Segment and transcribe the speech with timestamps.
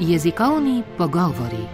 [0.00, 1.64] Jezikovni pogovori.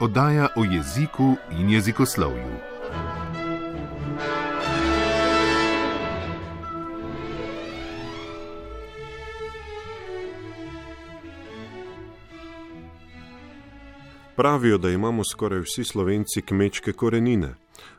[0.00, 2.72] Oddaja o jeziku in jezikoslovju.
[14.36, 17.54] Pravijo, da imamo skoraj vsi slovenci kmečke korenine.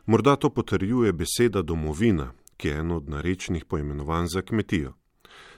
[0.05, 2.31] Morda to potrjuje beseda domovina,
[2.63, 4.93] ki je eno od narečnih poimenovanj za kmetijo.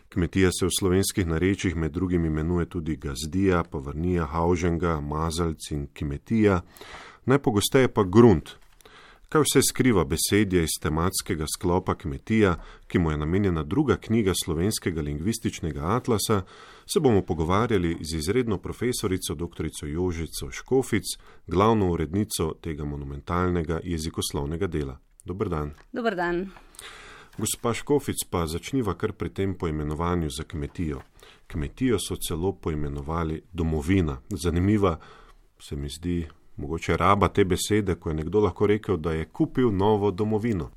[0.10, 6.62] Kmetija se v slovenskih narečjih med drugim imenuje tudi gazdija, povrnija, hauženga, mazalc in kmetija,
[7.26, 8.56] najpogosteje pa grunt.
[9.30, 12.56] Kaj vse skriva besedje iz tematskega sklopa Kmetija,
[12.88, 16.42] ki mu je namenjena druga knjiga slovenskega lingvističnega atlasa,
[16.94, 19.70] se bomo pogovarjali z izredno profesorico dr.
[19.84, 21.04] Jožico Škofic,
[21.48, 25.00] glavno urednico tega monumentalnega jezikoslovnega dela.
[25.26, 25.74] Dobr dan.
[25.94, 26.50] Dobr dan.
[27.38, 31.02] Gospa Škofic, pa začniva kar pri tem poimenovanju za kmetijo.
[31.48, 34.18] Kmetijo so celo poimenovali domovina.
[34.30, 35.00] Zanimiva
[35.60, 39.72] se mi zdi mogoče raba te besede, ko je nekdo lahko rekel, da je kupil
[39.72, 40.70] novo domovino.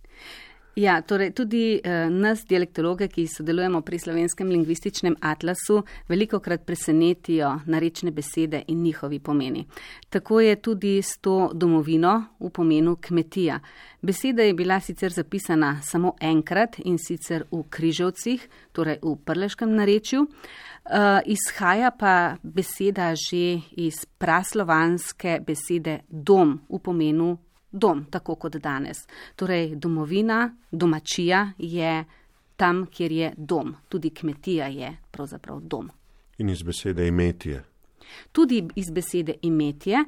[0.79, 7.49] Ja, torej tudi eh, nas, dialektologe, ki sodelujemo pri slovenskem lingvističnem atlasu, veliko krat presenetijo
[7.67, 9.65] narečne besede in njihovi pomeni.
[10.09, 13.59] Tako je tudi s to domovino v pomenu kmetija.
[14.03, 20.23] Beseda je bila sicer zapisana samo enkrat in sicer v križovcih, torej v prleškem narečju.
[20.23, 27.37] Uh, izhaja pa beseda že iz praslovanske besede dom v pomenu
[27.71, 29.07] dom, tako kot danes.
[29.37, 32.05] Torej, domovina, domačija je
[32.57, 33.75] tam, kjer je dom.
[33.89, 35.91] Tudi kmetija je pravzaprav dom.
[36.39, 37.65] In iz besede imetje.
[38.33, 40.05] Tudi iz besede imetje,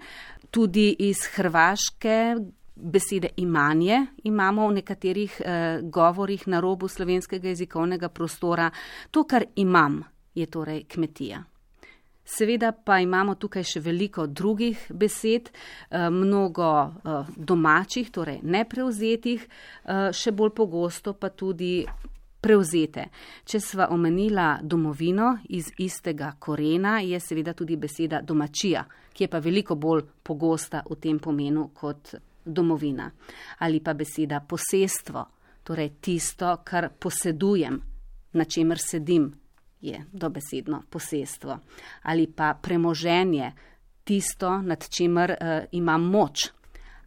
[0.50, 2.36] tudi iz hrvaške
[2.80, 8.70] besede imanje imamo v nekaterih eh, govorih na robu slovenskega jezikovnega prostora.
[9.10, 10.02] To, kar imam,
[10.34, 11.44] je torej kmetija.
[12.30, 20.12] Seveda pa imamo tukaj še veliko drugih besed, eh, mnogo eh, domačih, torej neprevzetih, eh,
[20.12, 21.84] še bolj pogosto pa tudi
[22.40, 23.08] prevzete.
[23.44, 29.38] Če sva omenila domovino iz istega korena, je seveda tudi beseda domačija, ki je pa
[29.38, 32.14] veliko bolj pogosta v tem pomenu kot
[32.44, 33.10] domovina.
[33.58, 35.26] Ali pa beseda posestvo,
[35.64, 37.80] torej tisto, kar posedujem,
[38.32, 39.32] na čemer sedim,
[39.80, 41.58] je dobesedno posestvo
[42.02, 43.52] ali pa premoženje,
[44.04, 46.50] tisto, nad čimer uh, imam moč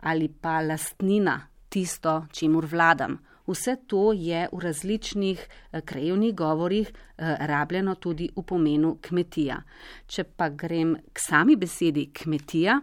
[0.01, 3.17] ali pa lastnina, tisto, čemur vladam.
[3.47, 9.61] Vse to je v različnih uh, krajevnih govorih uh, rabljeno tudi v pomenu kmetija.
[10.07, 12.79] Če pa grem k sami besedi kmetija,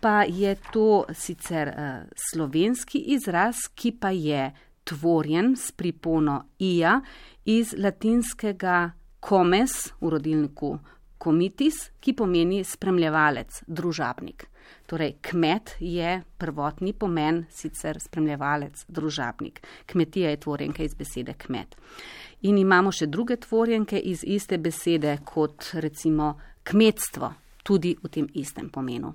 [0.00, 1.70] pa je to sicer
[2.12, 4.50] slovenski izraz, ki pa je
[4.84, 7.00] tvorjen s pripono ija
[7.44, 8.90] iz latinskega
[9.24, 10.78] komes v rodilniku
[11.18, 14.44] komitis, ki pomeni spremljevalec, družabnik.
[14.86, 19.62] Torej, kmet je prvotni pomen, sicer spremljevalec, družabnik.
[19.88, 21.76] Kmetija je tvorjenka iz besede kmet.
[22.44, 26.34] In imamo še druge tvorjenke iz iste besede kot recimo
[26.68, 27.32] kmetstvo,
[27.64, 29.14] tudi v tem istem pomenu.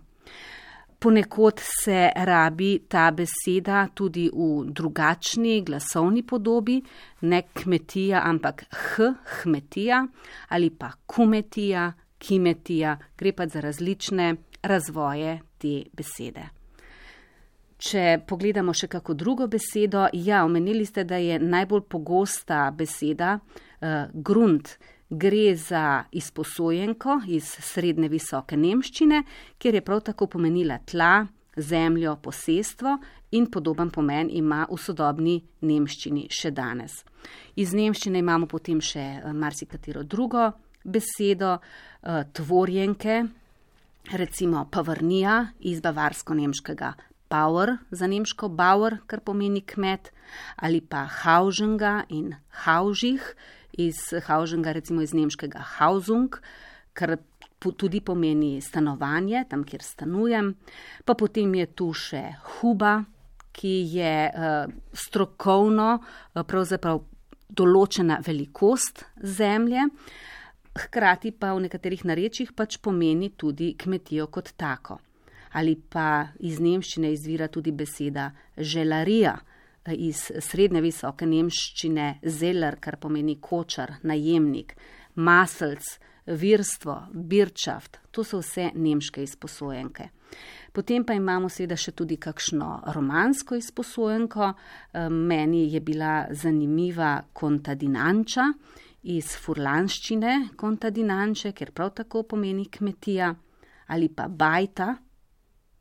[1.00, 6.82] Ponekod se rabi ta beseda tudi v drugačni glasovni podobi,
[7.22, 10.04] ne kmetija, ampak h, kmetija
[10.50, 16.50] ali pa kumetija, kimetija, gre pa za različne razvoje te besede.
[17.80, 24.12] Če pogledamo še kako drugo besedo, ja, omenili ste, da je najbolj pogosta beseda uh,
[24.14, 24.76] grunt
[25.10, 29.24] gre za izposojenko iz srednje visoke nemščine,
[29.58, 31.26] kjer je prav tako pomenila tla,
[31.56, 32.98] zemljo, posestvo
[33.32, 37.04] in podoben pomen ima v sodobni nemščini še danes.
[37.56, 40.52] Iz nemščine imamo potem še eh, marsikatero drugo
[40.84, 43.22] besedo, eh, tvorjenke,
[44.16, 46.94] recimo pavrnija iz bavarsko-nemškega.
[47.30, 50.10] Power za nemško Bauer, kar pomeni kmet,
[50.58, 53.22] ali pa Hauženga in Haužih,
[53.80, 56.36] iz Hauženga, recimo iz nemškega Hausung,
[56.94, 57.18] kar
[57.60, 60.54] tudi pomeni stanovanje, tam, kjer stanujem.
[61.06, 62.24] Pa potem je tu še
[62.60, 63.00] Huba,
[63.56, 67.02] ki je uh, strokovno uh, pravzaprav
[67.50, 69.90] določena velikost zemlje.
[70.80, 75.00] Hkrati pa v nekaterih narečjih pač pomeni tudi kmetijo kot tako.
[75.58, 79.34] Ali pa iz nemščine izvira tudi beseda želarija,
[79.96, 84.76] iz srednje visoke nemščine zeller, kar pomeni kočar, najemnik,
[85.16, 85.98] maselc,
[86.30, 90.10] virstvo, birčaft, to so vse nemške izposojenke.
[90.72, 94.52] Potem pa imamo seveda še tudi kakšno romansko izposojenko.
[95.10, 98.46] Meni je bila zanimiva kontadinanča
[99.10, 103.34] iz furlanščine kontadinanče, ker prav tako pomeni kmetija,
[103.90, 104.94] ali pa bajta.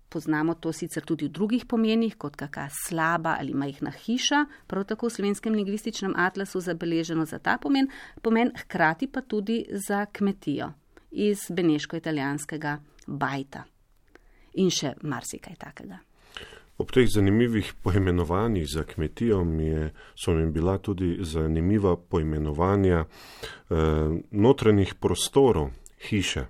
[0.09, 5.09] Poznamo to sicer tudi v drugih pomenih, kot kakšna slaba ali majhna hiša, prav tako
[5.09, 7.91] v slovenskem lingvističnem atlasu zabeleženo za ta pomen,
[8.23, 10.73] pomen hkrati pa tudi za kmetijo
[11.11, 13.65] iz beneško-italijanskega bajta
[14.55, 15.99] in še marsikaj takega.
[16.79, 23.75] Ob teh zanimivih poimenovanjih za kmetijo mi je, so mi bila tudi zanimiva poimenovanja eh,
[24.31, 25.71] notranjih prostorov
[26.09, 26.47] hiše.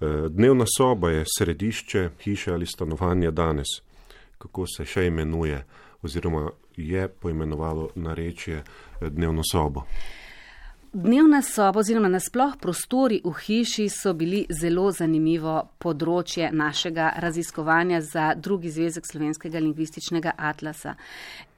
[0.00, 3.66] Eh, dnevna soba je središče hiše ali stanovanja danes,
[4.38, 5.64] kako se še imenuje
[6.02, 9.82] oziroma je poimenovalo narečje eh, dnevno sobo.
[10.92, 18.34] Dnevna soba oziroma nasploh prostori v hiši so bili zelo zanimivo področje našega raziskovanja za
[18.36, 20.94] drugi zvezek slovenskega lingvističnega atlasa.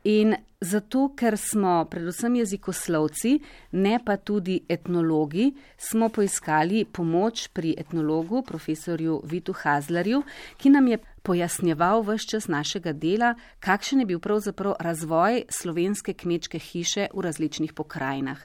[0.04, 3.38] In zato, ker smo predvsem jezikoslovci,
[3.72, 10.22] ne pa tudi etnologi, smo poiskali pomoč pri etnologu, profesorju Vitu Hazlarju,
[10.56, 16.58] ki nam je pojasnjeval vse čas našega dela, kakšen je bil pravzaprav razvoj slovenske kmečke
[16.58, 18.38] hiše v različnih pokrajinah.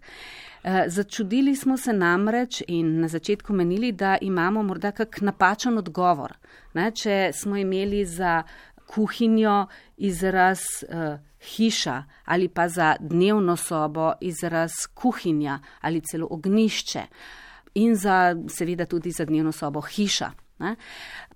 [0.64, 6.38] Eh, začudili smo se namreč in na začetku menili, da imamo morda kak napačen odgovor.
[6.74, 8.44] Ne, če smo imeli za
[8.94, 9.68] kuhinjo
[9.98, 17.04] izraz uh, hiša ali pa za dnevno sobo izraz kuhinja ali celo ognišče
[17.74, 20.32] in za, seveda tudi za dnevno sobo hiša.
[20.60, 20.76] Ne.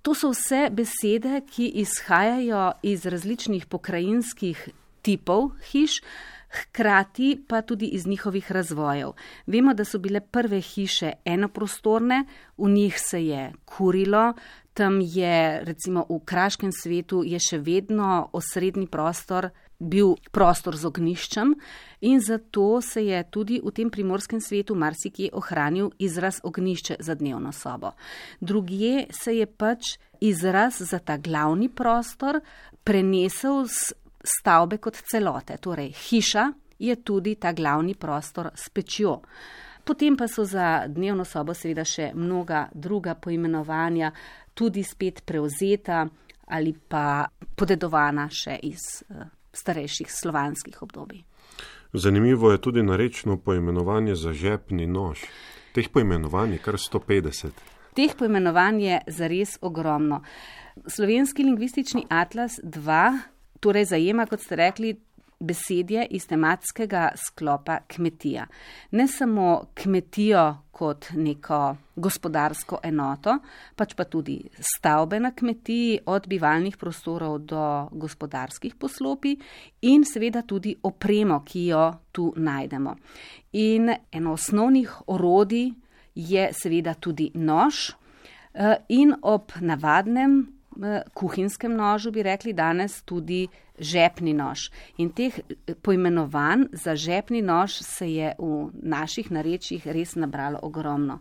[0.02, 4.68] To so vse besede, ki izhajajo iz različnih pokrajinskih
[5.02, 6.00] tipov hiš,
[6.48, 9.12] hkrati pa tudi iz njihovih razvojev.
[9.46, 12.24] Vemo, da so bile prve hiše enoprostorne,
[12.56, 14.32] v njih se je kurilo,
[14.78, 21.54] tam je recimo v kraškem svetu je še vedno osrednji prostor bil prostor z ogniščem
[22.06, 27.52] in zato se je tudi v tem primorskem svetu marsikje ohranil izraz ognišče za dnevno
[27.52, 27.94] sobo.
[28.40, 32.40] Drugje se je pač izraz za ta glavni prostor
[32.84, 35.58] prenesel s stavbe kot celote.
[35.58, 39.22] Torej, hiša je tudi ta glavni prostor s pečjo.
[39.88, 44.10] Potem pa so za dnevno sobo seveda še mnoga druga poimenovanja,
[44.58, 46.06] tudi spet prevzeta
[46.50, 51.22] ali pa podedovana še iz uh, starejših slovanskih obdobij.
[51.92, 55.22] Zanimivo je tudi narečno poimenovanje za žepni nož.
[55.76, 57.62] Teh poimenovanj je kar 150.
[57.94, 60.22] Teh poimenovanj je zares ogromno.
[60.86, 63.18] Slovenski lingvistični atlas 2
[63.60, 64.96] torej zajema, kot ste rekli,
[65.40, 68.46] besedje iz tematskega sklopa kmetija.
[68.90, 73.38] Ne samo kmetijo kot neko gospodarsko enoto,
[73.76, 79.36] pač pa tudi stavbe na kmetiji, od bivalnih prostorov do gospodarskih poslopij
[79.82, 82.94] in seveda tudi opremo, ki jo tu najdemo.
[83.52, 85.72] In eno osnovnih orodij
[86.14, 87.90] je seveda tudi nož
[88.54, 90.57] eh, in ob navadnem
[91.14, 93.48] kuhinjskem nožu bi rekli danes tudi
[93.78, 94.70] žepni nož.
[94.98, 101.20] In teh eh, poimenovanj za žepni nož se je v naših narečjih res nabralo ogromno.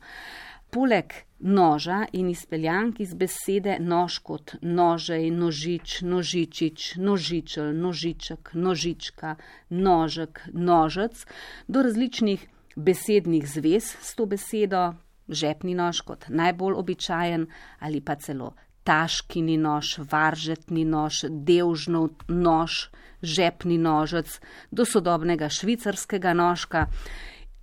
[0.70, 9.38] Poleg noža in izpeljank iz besede nož kot nožej, nožič, nožičič, nožičel, nožiček, nožička,
[9.70, 11.24] nožek, nožec,
[11.68, 12.44] do različnih
[12.76, 14.94] besednih zvez s to besedo,
[15.30, 17.48] žepni nož kot najbolj običajen
[17.80, 18.54] ali pa celo
[18.88, 22.88] taškini nož, varžetni nož, devžnov nož,
[23.22, 24.40] žepni nožec,
[24.72, 26.88] do sodobnega švicarskega nožka.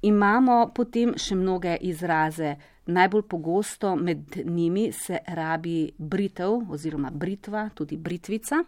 [0.04, 2.56] Imamo potem še mnoge izraze.
[2.84, 8.60] Najbolj pogosto med njimi se rabi britev oziroma britva, tudi britvica,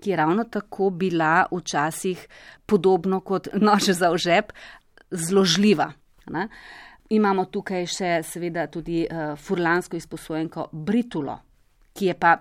[0.00, 2.26] ki je ravno tako bila včasih
[2.66, 4.50] podobno kot nož za ožep,
[5.10, 5.92] zložljiva.
[6.34, 6.48] Ne?
[7.10, 11.38] Imamo tukaj še seveda tudi uh, furlansko izposojenko britulo,
[11.94, 12.36] ki je pa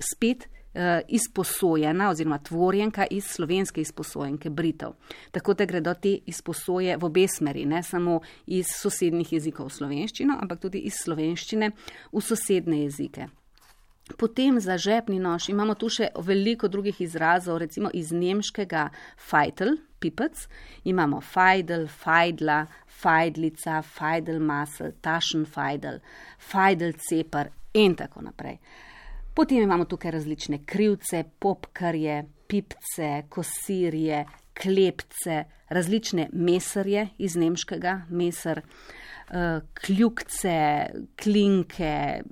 [0.00, 4.94] spet uh, izposojena oziroma tvorjenka iz slovenske izposojenke Britov.
[5.30, 10.38] Tako da gredo te izposoje v obe smeri, ne samo iz sosednjih jezikov v slovenščino,
[10.40, 11.70] ampak tudi iz slovenščine
[12.12, 13.28] v sosedne jezike.
[14.18, 20.48] Potem za žepni nož imamo tu še veliko drugih izrazov, recimo iz nemškega fajtel, pipec,
[20.84, 22.64] imamo fajdel, fajdla,
[23.02, 26.00] fajdlica, fajdelmasel, tašen fajdel,
[26.50, 28.58] fajdel cepar in tako naprej.
[29.34, 34.24] Potem imamo tukaj različne krivce, popkarje, pipce, kosirje,
[34.62, 40.86] klepce, različne mesarje iz nemškega, mesar, eh, kljukce,
[41.22, 42.22] klinke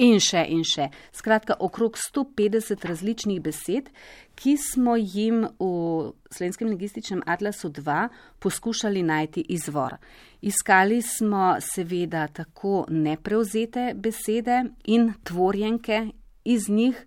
[0.00, 0.86] In še in še.
[1.12, 3.90] Skratka, okrog 150 različnih besed,
[4.32, 8.06] ki smo jim v Slovenskem lingvističnem atlasu 2
[8.40, 9.98] poskušali najti izvor.
[10.40, 16.00] Iskali smo seveda tako nepreuzete besede in tvorjenke
[16.44, 17.04] iz njih,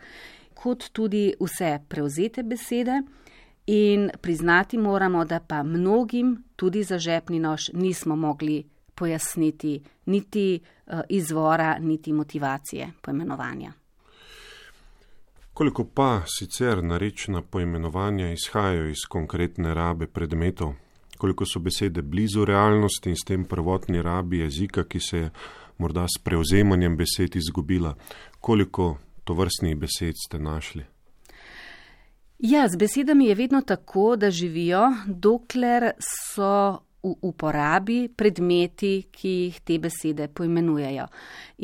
[0.54, 3.02] kot tudi vse preuzete besede.
[3.66, 8.63] In priznati moramo, da pa mnogim, tudi za žepni nož, nismo mogli
[8.96, 13.74] pojasniti niti uh, izvora, niti motivacije poimenovanja.
[15.54, 20.74] Koliko pa sicer narečna poimenovanja izhajajo iz konkretne rabe predmetov,
[21.18, 25.30] koliko so besede blizu realnosti in s tem prvotni rabi jezika, ki se je
[25.78, 27.96] morda s prevzemanjem besed izgubila,
[28.40, 30.86] koliko tovrstnih besed ste našli?
[32.44, 39.60] Ja, z besedami je vedno tako, da živijo, dokler so v uporabi predmeti, ki jih
[39.63, 41.08] te besede poimenujejo.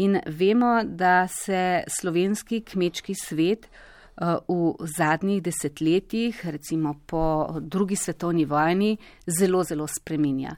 [0.03, 8.45] In vemo, da se slovenski kmečki svet uh, v zadnjih desetletjih, recimo po drugi svetovni
[8.45, 8.97] vojni,
[9.27, 10.55] zelo, zelo spreminja.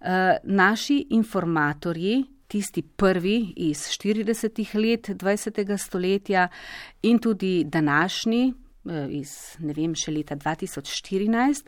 [0.00, 0.08] Uh,
[0.44, 4.64] naši informatorji, tisti prvi iz 40.
[4.74, 5.76] let 20.
[5.76, 6.48] stoletja
[7.02, 8.54] in tudi današnji,
[8.88, 11.66] Eh, iz, ne vem, še leta 2014,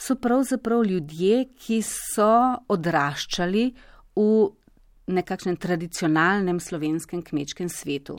[0.00, 2.32] so pravzaprav ljudje, ki so
[2.72, 3.64] odraščali
[4.16, 4.26] v
[5.12, 8.16] nekakšnem tradicionalnem slovenskem kmečkem svetu.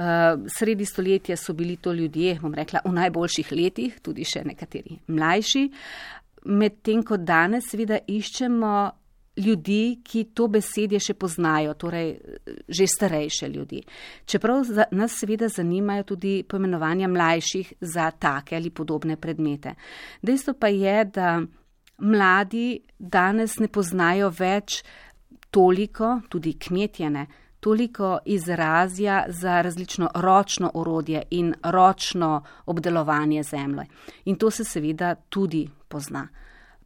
[0.00, 4.98] Eh, sredi stoletja so bili to ljudje, bom rekla, v najboljših letih, tudi še nekateri
[5.06, 5.68] mlajši,
[6.58, 8.72] medtem ko danes seveda iščemo
[9.36, 12.14] ljudi, ki to besedje še poznajo, torej
[12.68, 13.82] že starejše ljudi.
[14.26, 19.74] Čeprav nas seveda zanimajo tudi poimenovanja mlajših za take ali podobne predmete.
[20.22, 21.40] Dejstvo pa je, da
[21.98, 24.82] mladi danes ne poznajo več
[25.50, 27.26] toliko, tudi kmetjene,
[27.62, 33.84] toliko izrazja za različno ročno orodje in ročno obdelovanje zemlje.
[34.24, 36.28] In to se seveda tudi pozna.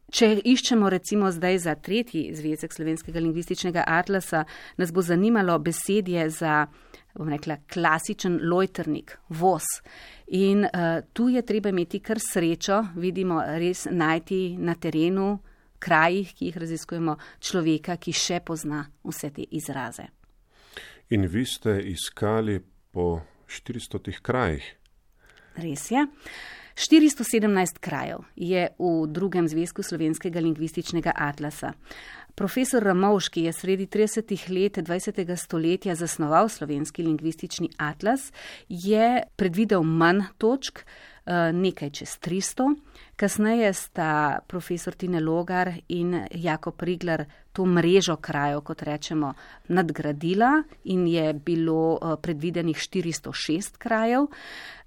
[0.07, 4.45] Če iščemo recimo zdaj za tretji zvezek slovenskega lingvističnega atlasa,
[4.79, 6.61] nas bo zanimalo besedje za,
[7.17, 9.67] bom rekla, klasičen lojternik, voz.
[10.39, 15.33] In uh, tu je treba imeti kar srečo, vidimo res najti na terenu,
[15.83, 20.07] krajih, ki jih raziskujemo, človeka, ki še pozna vse te izraze.
[21.11, 22.61] In vi ste iskali
[22.95, 24.63] po 400 krajih.
[25.59, 26.07] Res je.
[26.77, 31.73] 417 krajev je v drugem zvezku slovenskega lingvističnega atlasa.
[32.37, 34.53] Profesor Ramovški je sredi 30.
[34.53, 35.35] let 20.
[35.35, 38.31] stoletja zasnoval slovenski lingvistični atlas,
[38.69, 42.75] je predvidel manj točk, eh, nekaj čez 300.
[43.15, 49.33] Kasneje sta profesor Tine Logar in Jako Prigler to mrežo krajev, kot rečemo,
[49.67, 54.27] nadgradila in je bilo eh, predvidenih 406 krajev.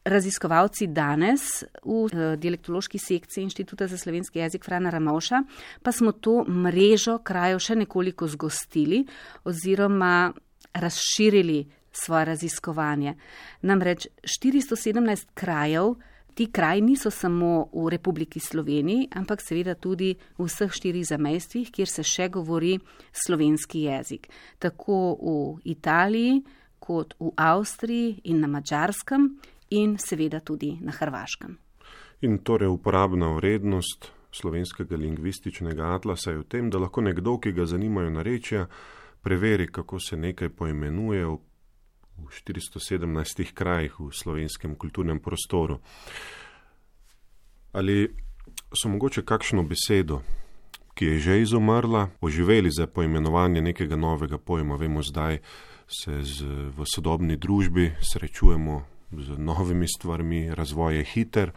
[0.05, 5.43] Raziskovalci danes v eh, dialektološki sekciji Inštituta za slovenski jezik Frana Ramovša
[5.83, 9.05] pa smo to mrežo krajev še nekoliko zgostili
[9.45, 10.33] oziroma
[10.73, 13.15] razširili svoje raziskovanje.
[13.63, 15.95] Namreč 417 krajev,
[16.35, 21.89] ti kraji niso samo v Republiki Sloveniji, ampak seveda tudi v vseh štirih zamejstvih, kjer
[21.89, 22.79] se še govori
[23.13, 24.31] slovenski jezik.
[24.59, 26.41] Tako v Italiji,
[26.79, 29.35] kot v Avstriji in na Mačarskem
[29.71, 31.59] in seveda tudi na Hrvaškem.
[32.21, 37.67] In torej uporabna vrednost slovenskega lingvističnega atlasa je v tem, da lahko nekdo, ki ga
[37.67, 38.67] zanimajo narečja,
[39.23, 41.39] preveri, kako se nekaj poimenuje v
[42.29, 45.81] 417 krajih v slovenskem kulturnem prostoru.
[47.73, 48.11] Ali
[48.75, 50.21] so mogoče kakšno besedo,
[50.95, 54.77] ki je že izumrla, oživeli za poimenovanje nekega novega pojma?
[54.77, 55.39] Vemo, zdaj
[55.89, 56.45] se z,
[56.77, 61.51] v sodobni družbi srečujemo z novimi stvarmi, razvoj je hiter.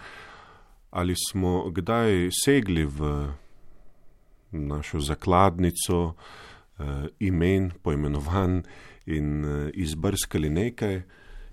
[0.91, 3.29] Ali smo kdaj segli v
[4.51, 6.83] našo zakladnico eh,
[7.19, 8.63] imen, poimenovan
[9.05, 11.01] in eh, izbrskali nekaj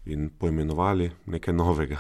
[0.04, 1.98] in poimenovali nekaj novega?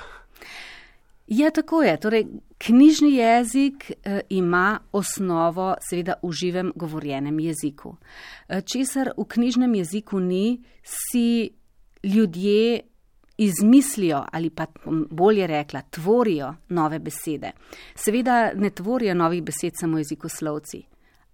[1.30, 2.00] Ja, tako je.
[2.00, 2.26] Torej,
[2.58, 7.96] knjižni jezik eh, ima osnovo, seveda, v živem govorjenem jeziku.
[8.48, 11.50] Eh, česar v knjižnem jeziku ni, si
[12.02, 12.80] ljudje
[13.40, 14.66] izmislijo ali pa
[15.10, 17.52] bolje rekla, tvorijo nove besede.
[17.94, 20.82] Seveda ne tvorijo novih besed samo jezikoslovci.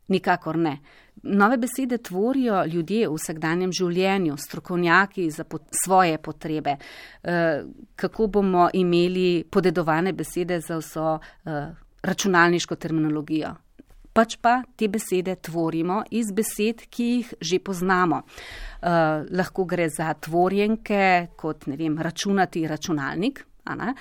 [0.09, 0.79] Nikakor ne.
[1.23, 6.77] Nove besede tvorijo ljudje v vsakdanjem življenju, strokovnjaki za pot svoje potrebe.
[6.77, 7.63] E,
[7.97, 11.61] kako bomo imeli podedovane besede za vso e,
[12.03, 13.55] računalniško terminologijo?
[14.17, 18.23] Pač pa te besede tvorimo iz besed, ki jih že poznamo.
[18.25, 23.45] Uh, lahko gre za tvorjenke, kot ne vem, računati računalnik.
[23.67, 23.93] Uh,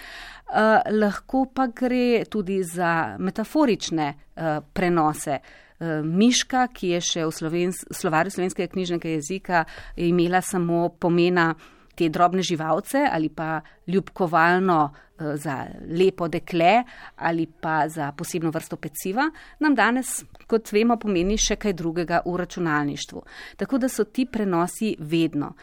[0.94, 5.40] lahko pa gre tudi za metaforične uh, prenose.
[5.76, 9.66] Uh, miška, ki je še v slovens, slovarju slovenskega knjižnega jezika
[9.98, 16.84] imela samo pomena uh, te drobne živalce ali pa ljubkovalno eh, za lepo dekle
[17.16, 19.30] ali pa za posebno vrsto peciva,
[19.60, 23.24] nam danes, kot vemo, pomeni še kaj drugega v računalništvu.
[23.58, 25.54] Tako da so ti prenosi vedno.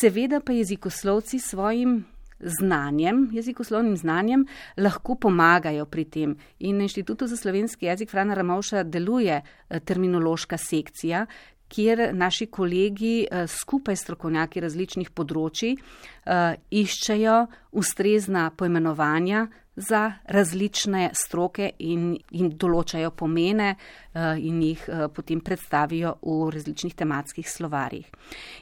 [0.00, 2.04] Seveda pa jezikoslovci svojim
[2.40, 4.46] znanjem, jezikoslovnim znanjem,
[4.76, 6.36] lahko pomagajo pri tem.
[6.58, 11.26] In na Inštitutu za slovenski jezik Frana Ramovša deluje eh, terminološka sekcija,
[11.68, 17.38] kjer naši kolegi eh, skupaj s strokovnjaki različnih področji eh, iščejo
[17.78, 19.46] ustrezna poimenovanja
[19.78, 27.46] za različne stroke in, in določajo pomene eh, in jih potem predstavijo v različnih tematskih
[27.46, 28.08] slovarjih.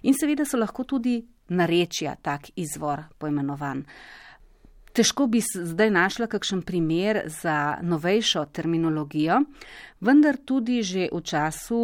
[0.05, 3.85] In seveda so lahko tudi narečja tak izvor poimenovan.
[4.97, 9.43] Težko bi zdaj našla kakšen primer za novejšo terminologijo,
[10.01, 11.81] vendar tudi že v času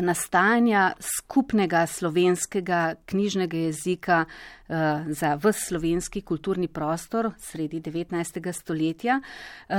[0.00, 4.74] nastajanja skupnega slovenskega knjižnega jezika uh,
[5.08, 8.52] za vse slovenski kulturni prostor sredi 19.
[8.52, 9.76] stoletja, uh,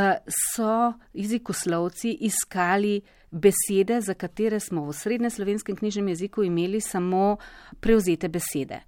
[0.55, 7.37] so jezikoslovci iskali besede, za katere smo v srednje slovenskem knjižnem jeziku imeli samo
[7.79, 8.79] prevzete besede.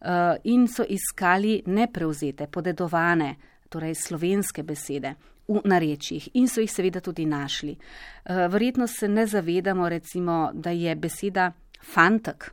[0.00, 3.34] Uh, in so iskali neprevzete, podedovane,
[3.68, 5.14] torej slovenske besede
[5.48, 7.76] v narečjih in so jih seveda tudi našli.
[7.76, 12.50] Eh, verjetno se ne zavedamo, recimo, da je beseda fantek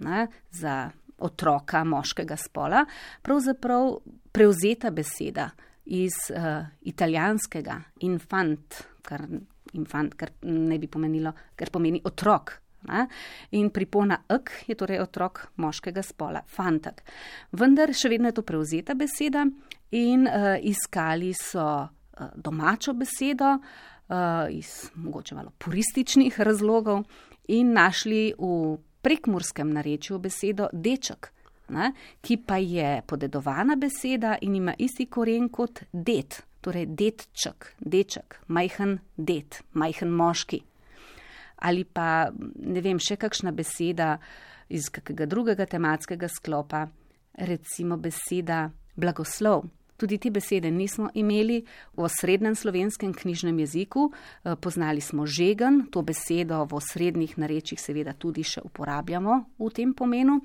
[0.00, 2.84] ne, za otroka moškega spola
[3.22, 3.96] pravzaprav
[4.32, 5.50] prevzeta beseda
[5.84, 9.26] iz uh, italijanskega infant, kar,
[9.72, 12.52] infant, kar ne bi pomenilo, ker pomeni otrok.
[12.86, 13.06] Ne?
[13.58, 17.02] In pripona ek je torej otrok moškega spola, fantak.
[17.58, 19.44] Vendar še vedno je to prevzeta beseda
[19.98, 21.66] in uh, iskali so
[22.34, 24.14] domačo besedo eh,
[24.50, 27.04] iz mogoče malo purističnih razlogov
[27.48, 31.32] in našli v prekmurskem narečju besedo deček,
[31.68, 38.38] ne, ki pa je podedovana beseda in ima isti koren kot det, torej detček, deček,
[38.46, 40.62] majhen det, majhen moški.
[41.62, 44.16] Ali pa ne vem, še kakšna beseda
[44.68, 46.86] iz kakega drugega tematskega sklopa,
[47.38, 49.66] recimo beseda blagoslov.
[49.96, 51.62] Tudi te besede nismo imeli
[51.96, 54.10] v srednjem slovenskem knjižnem jeziku.
[54.10, 59.94] Eh, poznali smo žegen, to besedo v srednjih narečjih seveda tudi še uporabljamo v tem
[59.94, 60.40] pomenu.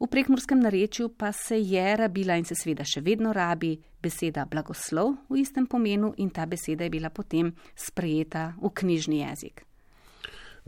[0.00, 5.16] V prekmurskem narečju pa se je rabila in se seveda še vedno rabi beseda blagoslov
[5.28, 9.67] v istem pomenu in ta beseda je bila potem sprejeta v knjižni jezik.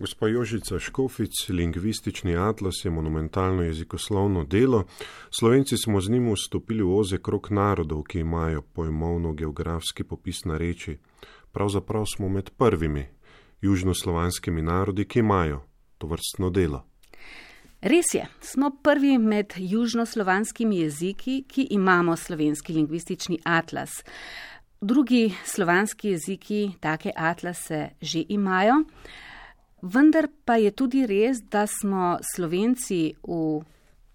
[0.01, 4.85] Gospa Jožica Škofic, lingvistični atlas je monumentalno jezikoslovno delo.
[5.31, 10.57] Slovenci smo z njim vstopili v oze krok narodov, ki imajo pojmovno geografski popis na
[10.57, 10.97] reči.
[11.53, 13.07] Pravzaprav smo med prvimi
[13.61, 15.61] južnoslovanskimi narodi, ki imajo
[15.99, 16.85] to vrstno delo.
[17.81, 23.91] Res je, smo prvi med južnoslovanskimi jeziki, ki imamo slovenski lingvistični atlas.
[24.81, 28.85] Drugi slovanski jeziki take atlase že imajo.
[29.83, 33.61] Vendar pa je tudi res, da smo slovenci v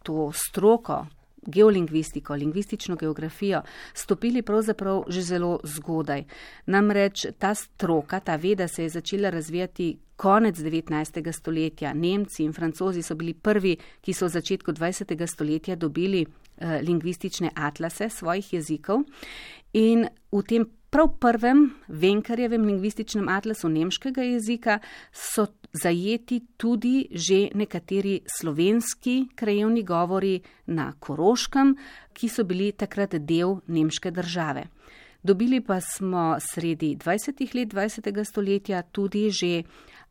[0.06, 1.06] to stroko,
[1.46, 3.62] geolingvistiko, lingvistično geografijo,
[3.94, 6.24] stopili pravzaprav že zelo zgodaj.
[6.66, 11.32] Namreč ta stroka, ta veda se je začela razvijati konec 19.
[11.32, 11.94] stoletja.
[11.94, 15.28] Nemci in francozi so bili prvi, ki so v začetku 20.
[15.28, 16.26] stoletja dobili
[16.62, 19.04] lingvistične atlase svojih jezikov.
[19.74, 24.80] In v tem prav prvem Venkarjevem lingvističnem atlasu nemškega jezika
[25.12, 31.76] so zajeti tudi že nekateri slovenski krajevni govori na Koroškem,
[32.14, 34.64] ki so bili takrat del nemške države.
[35.24, 37.56] Dobili pa smo sredi 20.
[37.56, 38.24] let 20.
[38.24, 39.64] stoletja tudi že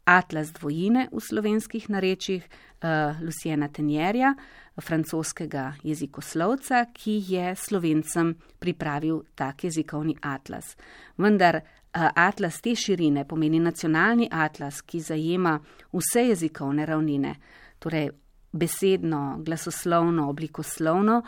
[0.05, 4.35] atlas dvojine v slovenskih narečjih uh, Luciana Tenjerja,
[4.81, 10.77] francoskega jezikoslovca, ki je slovencem pripravil tak jezikovni atlas.
[11.17, 15.59] Vendar uh, atlas te širine pomeni nacionalni atlas, ki zajema
[15.93, 17.35] vse jezikovne ravnine,
[17.79, 18.11] torej
[18.53, 21.23] besedno, glasoslovno, oblikoslovno,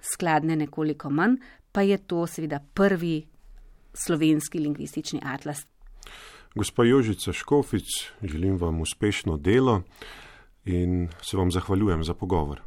[0.00, 1.36] skladne nekoliko manj,
[1.72, 3.26] pa je to seveda prvi
[3.94, 5.66] slovenski lingvistični atlas.
[6.54, 7.86] Gospa Jožica Škofic,
[8.22, 9.82] želim vam uspešno delo
[10.64, 12.60] in se vam zahvaljujem za pogovor.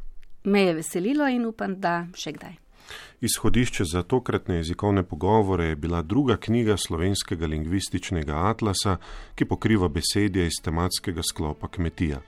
[0.44, 2.54] Me je veselilo in upam, da še kdaj.
[3.20, 8.96] Izhodišče za tokratne jezikovne pogovore je bila druga knjiga slovenskega lingvističnega atlasa,
[9.34, 12.20] ki pokriva besedje iz tematskega sklopa kmetija.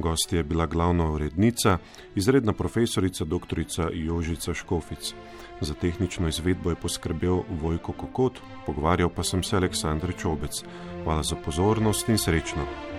[0.00, 1.78] Gost je bila glavna urednica,
[2.14, 3.60] izredna profesorica dr.
[3.92, 5.14] Jožica Škofic.
[5.60, 10.62] Za tehnično izvedbo je poskrbel Vojko Kokot, pogovarjal pa sem se Aleksandr Čobec.
[11.04, 12.89] Hvala za pozornost in srečno.